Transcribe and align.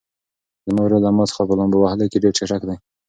زما 0.65 0.81
ورور 0.83 1.01
له 1.05 1.11
ما 1.17 1.23
څخه 1.31 1.41
په 1.47 1.53
لامبو 1.59 1.77
وهلو 1.81 2.09
کې 2.11 2.21
ډېر 2.23 2.33
چټک 2.37 2.61
دی. 2.67 2.75